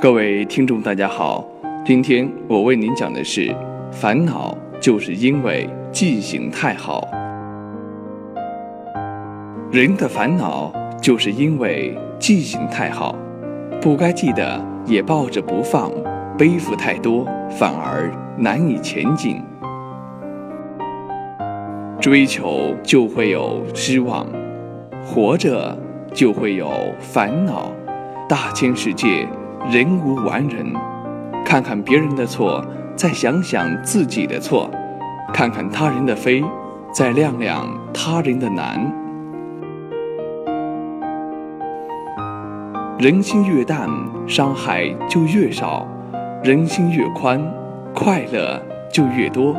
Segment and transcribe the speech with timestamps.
[0.00, 1.46] 各位听众，大家好，
[1.84, 3.54] 今天我为您讲的是：
[3.92, 7.06] 烦恼就是因为记性太好。
[9.70, 13.14] 人的烦恼就是因为记性太好，
[13.78, 15.92] 不该记的也抱着不放，
[16.38, 19.42] 背负太多，反而难以前进。
[22.00, 24.26] 追求就会有失望，
[25.04, 25.76] 活着
[26.14, 27.70] 就会有烦恼。
[28.28, 29.24] 大千世界，
[29.70, 30.72] 人无完人。
[31.44, 32.64] 看看别人的错，
[32.94, 34.68] 再想想自己的错；
[35.32, 36.44] 看看他人的非，
[36.92, 38.92] 再亮亮他人的难。
[42.98, 43.88] 人心越淡，
[44.26, 45.86] 伤害就越少；
[46.42, 47.40] 人心越宽，
[47.94, 48.60] 快乐
[48.92, 49.54] 就越多。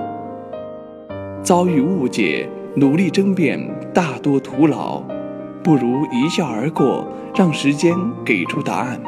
[1.42, 3.59] 遭遇误解，努力争辩，
[3.94, 5.02] 大多徒劳，
[5.64, 7.94] 不如一笑而过，让时间
[8.26, 9.00] 给出答案。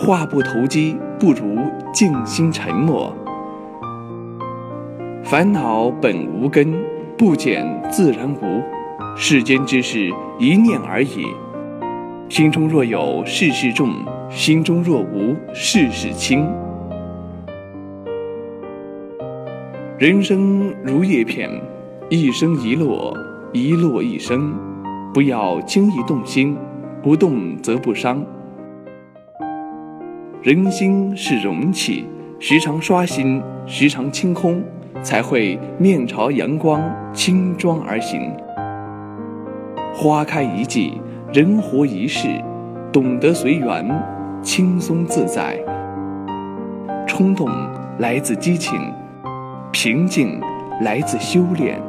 [0.00, 1.58] 话不投机，不如
[1.92, 3.12] 静心沉默。
[5.24, 6.72] 烦恼本无根，
[7.16, 8.62] 不减自然无。
[9.16, 11.26] 世间之事，一念而已。
[12.28, 13.92] 心中若有事事重，
[14.30, 16.46] 心中若无事事轻。
[19.98, 21.50] 人生如叶片，
[22.08, 23.12] 一生一落，
[23.52, 24.54] 一落一生。
[25.12, 26.56] 不要轻易动心，
[27.02, 28.24] 不动则不伤。
[30.40, 32.06] 人心是容器，
[32.38, 34.62] 时常刷新，时常清空，
[35.02, 36.80] 才会面朝阳光，
[37.12, 38.32] 轻装而行。
[39.92, 41.00] 花开一季，
[41.32, 42.28] 人活一世，
[42.92, 43.84] 懂得随缘，
[44.40, 45.58] 轻松自在。
[47.04, 47.48] 冲动
[47.98, 48.92] 来自激情。
[49.72, 50.40] 平静
[50.82, 51.80] 来自修炼，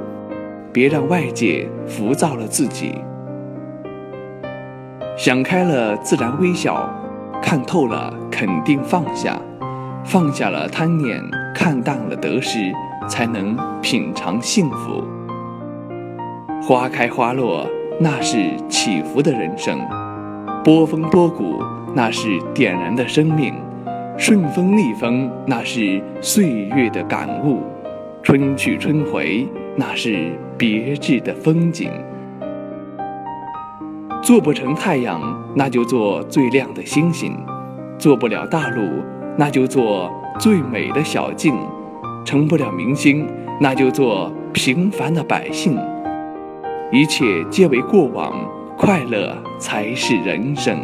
[0.74, 2.96] 别让外界浮躁了自己。
[5.16, 6.90] 想开了，自然微笑；
[7.42, 9.40] 看透了，肯定放下。
[10.06, 11.22] 放下了贪念，
[11.54, 12.72] 看淡了得失，
[13.08, 15.04] 才能品尝幸福。
[16.62, 17.68] 花开花落，
[18.00, 19.78] 那是起伏的人生；
[20.64, 21.62] 波峰波谷，
[21.94, 23.54] 那是点燃的生命。
[24.18, 27.60] 顺风逆风，那是岁月的感悟；
[28.22, 31.92] 春去春回，那是别致的风景。
[34.30, 35.20] 做不成太阳，
[35.56, 37.32] 那就做最亮的星星；
[37.98, 38.88] 做不了大陆，
[39.36, 40.08] 那就做
[40.40, 41.56] 最美的小径；
[42.24, 43.28] 成不了明星，
[43.60, 45.76] 那就做平凡的百姓。
[46.92, 48.32] 一切皆为过往，
[48.78, 50.78] 快乐才是人生。